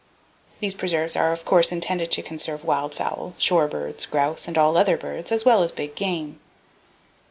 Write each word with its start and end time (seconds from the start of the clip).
These 0.61 0.73
preserves 0.73 1.15
are 1.15 1.31
of 1.31 1.45
course 1.45 1.71
intended 1.71 2.09
to 2.09 2.23
conserve 2.23 2.65
wild 2.65 2.95
fowl, 2.95 3.35
shore 3.37 3.67
birds, 3.67 4.07
grouse 4.07 4.47
and 4.47 4.57
all 4.57 4.75
other 4.75 4.97
birds, 4.97 5.31
as 5.31 5.45
well 5.45 5.61
as 5.61 5.71
big 5.71 5.93
game. 5.93 6.39